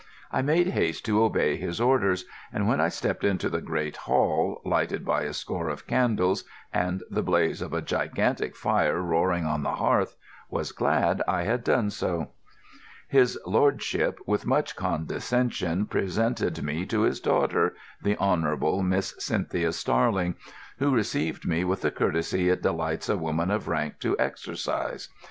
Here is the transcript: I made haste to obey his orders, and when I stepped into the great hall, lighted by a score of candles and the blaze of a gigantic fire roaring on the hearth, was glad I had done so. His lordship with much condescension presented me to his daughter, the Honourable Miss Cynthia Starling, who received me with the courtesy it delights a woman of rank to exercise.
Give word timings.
I 0.31 0.41
made 0.41 0.65
haste 0.69 1.05
to 1.05 1.21
obey 1.23 1.57
his 1.57 1.79
orders, 1.79 2.25
and 2.51 2.67
when 2.67 2.81
I 2.81 2.89
stepped 2.89 3.23
into 3.23 3.49
the 3.49 3.61
great 3.61 3.97
hall, 3.97 4.59
lighted 4.65 5.05
by 5.05 5.21
a 5.25 5.31
score 5.31 5.69
of 5.69 5.85
candles 5.85 6.43
and 6.73 7.03
the 7.11 7.21
blaze 7.21 7.61
of 7.61 7.71
a 7.71 7.83
gigantic 7.83 8.55
fire 8.55 8.99
roaring 8.99 9.45
on 9.45 9.61
the 9.61 9.75
hearth, 9.75 10.15
was 10.49 10.71
glad 10.71 11.21
I 11.27 11.43
had 11.43 11.63
done 11.63 11.91
so. 11.91 12.29
His 13.09 13.37
lordship 13.45 14.19
with 14.25 14.43
much 14.43 14.75
condescension 14.75 15.85
presented 15.85 16.63
me 16.63 16.87
to 16.87 17.01
his 17.01 17.19
daughter, 17.19 17.75
the 18.01 18.17
Honourable 18.17 18.81
Miss 18.81 19.13
Cynthia 19.19 19.71
Starling, 19.71 20.33
who 20.79 20.89
received 20.89 21.45
me 21.45 21.63
with 21.63 21.81
the 21.81 21.91
courtesy 21.91 22.49
it 22.49 22.63
delights 22.63 23.07
a 23.07 23.17
woman 23.17 23.51
of 23.51 23.67
rank 23.67 23.99
to 23.99 24.17
exercise. 24.17 25.09